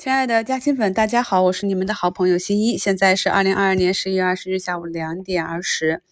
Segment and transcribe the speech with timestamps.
[0.00, 2.78] 亲爱的嘉兴粉，大家好，我是你们的好朋友新一。
[2.78, 6.02] 现在是二零二二年十一月二十日下午两点二十。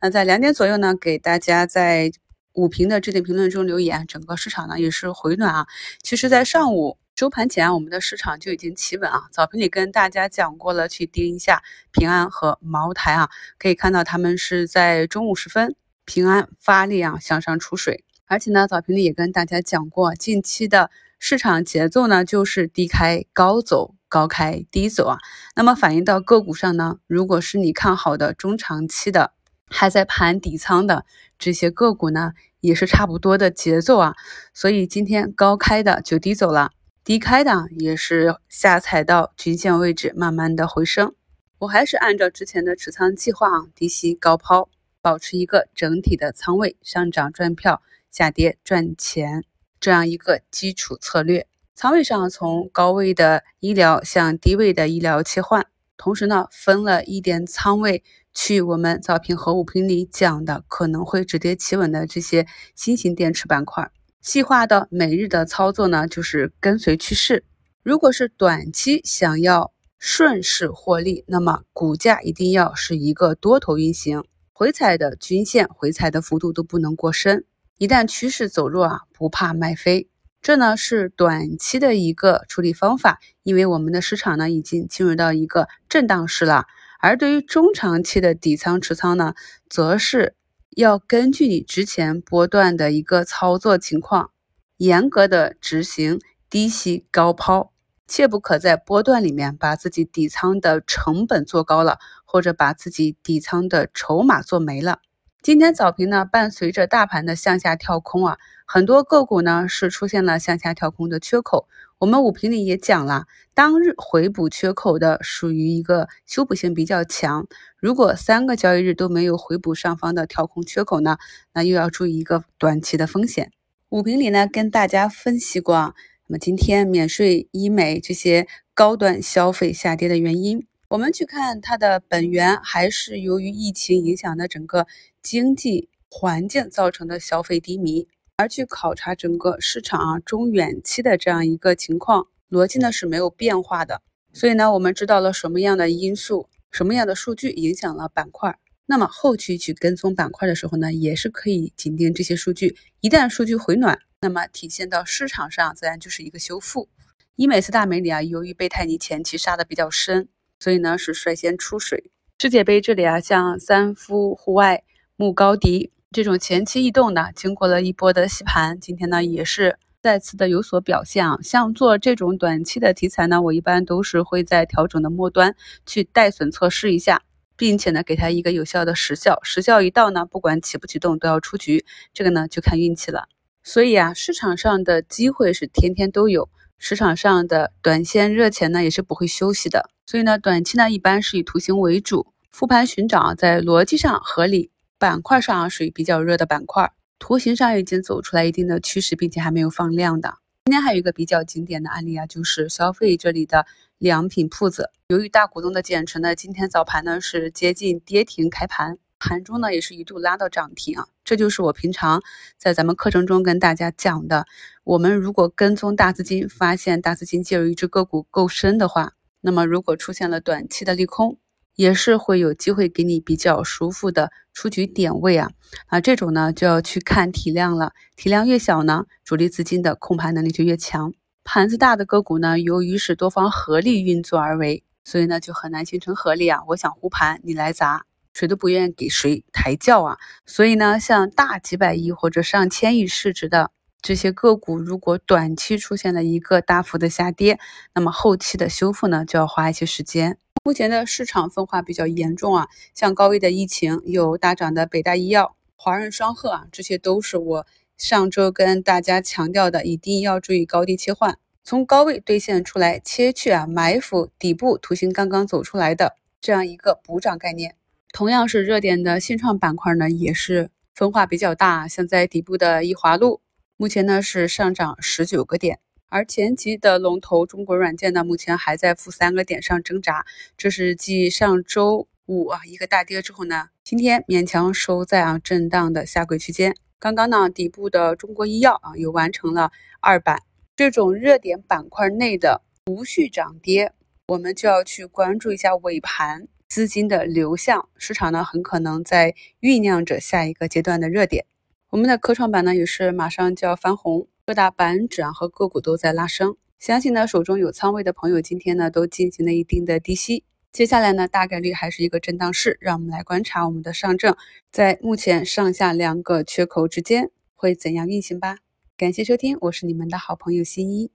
[0.00, 2.10] 那在两点左右呢，给大家在
[2.54, 4.04] 五评的置顶评论中留言。
[4.08, 5.66] 整个市场呢也是回暖啊。
[6.02, 9.28] 其实，在上午收盘前，我们的市场就已经企稳啊。
[9.30, 13.28] 早评里跟大家讲过了，去盯一下平安和茅台啊，
[13.60, 18.02] 可以看到他们是在中午时分，平安发力啊向上出水。
[18.26, 20.90] 而且呢，早评里也跟大家讲过，近期的。
[21.18, 25.18] 市场节奏呢，就是低开高走，高开低走啊。
[25.54, 29.32] 那么反映到个股上呢，如果是你看好的中长期的，
[29.68, 31.04] 还在盘底仓的
[31.38, 34.14] 这些个股呢，也是差不多的节奏啊。
[34.54, 36.70] 所以今天高开的就低走了，
[37.02, 41.14] 低开的也是下踩到均线位置，慢慢的回升。
[41.58, 44.68] 我还是按照之前的持仓计划啊，低吸高抛，
[45.00, 47.80] 保持一个整体的仓位，上涨赚票，
[48.10, 49.42] 下跌赚钱。
[49.80, 58.02] 这样一个基础策略，仓位上从高位的医疗向低位的医疗切换，同时呢分了一点仓位
[58.34, 63.90] 去我们早评和午评里讲的可能会止跌企稳的这些新型电池板块。
[64.20, 67.44] 细化的每日的操作呢，就是跟随趋势。
[67.82, 77.44] 如果是短期想要顺势获利，那么股价一定要是一个多头运行，回踩的均线回踩的幅度都不能过深。
[77.78, 80.08] 一旦趋势走弱啊，不怕卖飞，
[80.40, 86.64] 这呢是短期的一个处理方法，因为我们的市场呢已经进入到一个震荡市了。
[87.00, 89.34] 而对于中长期的底仓持仓呢，
[89.68, 90.34] 则是
[90.70, 94.30] 要根据你之前波段的一个操作情况，
[94.78, 97.72] 严格的执行低吸高抛，
[98.08, 105.00] 切不可在波段里面把自己底仓的成本做高了，或者把自己底仓的筹码做没了。
[105.46, 111.68] 今天早评呢，伴随着大盘的向下跳空啊，很多个股呢是出现了向下跳空的缺口。
[111.98, 117.46] 我们午评里也讲了，当日回补缺口的属于一个修补性比较强。
[117.78, 121.16] 如果三个交易日都没有回补上方的跳空缺口呢，
[121.52, 123.52] 那又要注意一个短期的风险。
[123.90, 125.94] 午评里呢跟大家分析过，
[126.26, 130.66] 那么今天免税、医美这些高端消费下跌的原因。
[130.88, 134.86] 我们去看它的本源，还是由于疫情影响的整个
[135.26, 138.06] 经济环境造成的消费低迷，
[138.36, 144.02] 而去考察整个市场啊中远期的这样一个情况，逻辑呢是没有变化的。
[144.32, 152.76] 所以呢，我们知道了什么样的因素、什么样的数据影响了板块，那么后期去跟踪板块的时候呢，也是可以紧盯这些数据。
[153.00, 156.88] 一旦数据回暖，那么体现到市场上，自然就是一个修复。
[157.34, 160.28] 医美四大美里啊，由于贝泰尼前期杀的比较深。
[160.60, 162.10] 所以呢，是率先出水。
[162.38, 164.82] 世界杯这里啊，像三夫户外、
[165.18, 171.38] 穆高迪这种前期异动的，经过了一波的洗盘，今天呢也是再次的有所表现啊。
[171.42, 175.56] 像做这种短期的题材呢，我一般都是会在调整的末端
[175.86, 177.22] 去带损测试一下，
[177.56, 183.24] 并且呢给它一个有效的时效，时效一到呢，不管启不启动都要出局，这个呢就看运气了。
[183.62, 186.50] 所以啊，市场上的机会是天天都有。
[186.76, 200.38] 市场上的短线热钱呢，也是不会休息的，所以呢，短期呢一般是以图形为主，复盘寻找在逻辑上合理，板块上属于比较热的板块，图形上已经走出来一定的趋势，并且还没有放量的。
[200.64, 203.66] 今天还有一个比较经典的案例啊，就是消费这里的
[203.98, 208.98] 良品铺子，由于大股东的减持呢，今天早盘呢是接近跌停开盘。
[209.18, 212.22] 盘中呢也是一度拉到涨停啊，这就是我平常
[212.58, 214.44] 在咱们课程中跟大家讲的。
[214.84, 221.38] 我们如果跟踪大资金，发现大资金介入一只个股够深的话，那么如果出现了短期的利空，
[221.76, 225.50] 也是会有机会给你比较舒服的出局点位啊。
[225.86, 231.12] 啊，这种呢就要去看体量了，体量越小呢，主力资金的控盘能力就越强。
[231.44, 236.60] 盘子大的个股呢，由于是多方合力运作而为，所以呢就很难形成合力啊。
[236.66, 238.04] 我想护盘，你来砸。
[238.32, 243.70] 谁都不愿意给谁抬轿啊，所以呢，像大几百亿或者上千亿市值的
[244.02, 247.58] 这些个股，如果短期出现了一个大幅的下跌，
[247.94, 250.36] 那么后期的修复呢，就要花一些时间。
[250.66, 257.66] 目前的市场分化比较严重啊，像高位的疫情，有大涨的北大医药、华润双鹤啊，这些都是我
[257.96, 267.76] 上周跟大家强调的，一定要注意高低切换，从高位兑现出来切去啊，埋伏底部图形刚刚走出来的这样一个补涨概念。
[268.12, 271.86] 同样是热点的信创板块呢，也是分化比较大。
[271.86, 273.40] 像在底部的易华路，
[273.76, 280.24] 目前呢是上涨十九个点，而前期的龙头中国软件呢，目前还在负三个点上挣扎。
[280.56, 286.76] 这是继上周五啊一个大跌之后呢，今天勉强收在啊震荡的下轨区间。
[286.98, 289.70] 刚刚呢底部的中国医药啊又完成了
[290.00, 290.38] 二板，
[290.74, 293.92] 这种热点板块内的无序涨跌，
[294.28, 297.88] 我们就要去关注一下尾盘资金的流向。
[297.96, 301.44] 市场呢，很可能在酝酿着下一个阶段的热点。
[301.90, 306.56] 我们的科创板呢，也是马上就要翻红，各大板指啊和个股都在拉升。
[306.78, 310.44] 相信呢，手中有仓位的朋友，今天呢都进行了一定的低吸。
[310.70, 314.36] 接下来呢，大概率还是一个震荡市，让我们来观察我们的上证
[314.70, 318.58] 在目前上下两个缺口之间会怎样运行吧。
[318.96, 321.10] 感谢收听，我是你们的好朋友新一。